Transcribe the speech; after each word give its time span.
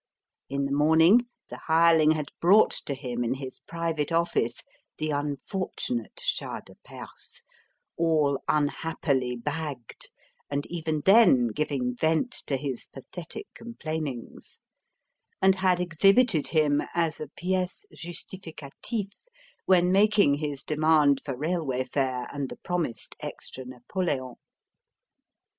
In 0.49 0.65
the 0.65 0.71
morning 0.71 1.27
the 1.49 1.57
hireling 1.67 2.09
had 2.13 2.31
brought 2.41 2.71
to 2.87 2.95
him 2.95 3.23
in 3.23 3.35
his 3.35 3.59
private 3.67 4.11
office 4.11 4.63
the 4.97 5.11
unfortunate 5.11 6.19
Shah 6.19 6.61
de 6.65 6.73
Perse 6.83 7.43
all 7.97 8.41
unhappily 8.47 9.35
bagged, 9.35 10.09
and 10.49 10.65
even 10.65 11.01
then 11.05 11.49
giving 11.49 11.95
vent 11.95 12.31
to 12.47 12.55
his 12.57 12.87
pathetic 12.87 13.45
complainings 13.53 14.59
and 15.39 15.53
had 15.53 15.79
exhibited 15.79 16.47
him, 16.47 16.81
as 16.95 17.19
a 17.19 17.27
pièce 17.27 17.85
justificatif, 17.95 19.11
when 19.67 19.91
making 19.91 20.33
his 20.33 20.63
demand 20.63 21.21
for 21.23 21.37
railway 21.37 21.83
fare 21.83 22.27
and 22.33 22.49
the 22.49 22.57
promised 22.63 23.15
extra 23.19 23.65
napolèon. 23.65 24.37